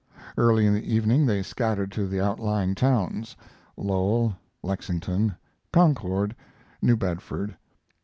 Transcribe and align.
Early 0.35 0.65
in 0.65 0.73
the 0.73 0.91
evening 0.95 1.27
they 1.27 1.43
scattered 1.43 1.91
to 1.91 2.07
the 2.07 2.19
outlying 2.19 2.73
towns, 2.73 3.35
Lowell, 3.77 4.35
Lexington, 4.63 5.35
Concord, 5.71 6.35
New 6.81 6.97
Bedford. 6.97 7.55